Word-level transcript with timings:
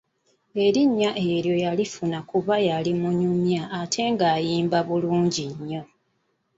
Erinnya 0.65 1.09
eryo 1.31 1.55
yalifuna 1.63 2.17
kuba 2.29 2.55
yali 2.67 2.91
munyumya 3.01 3.63
ate 3.79 4.03
nga 4.13 4.27
ayimba 4.37 4.79
bulungi 4.87 5.45
nnyo. 5.55 5.81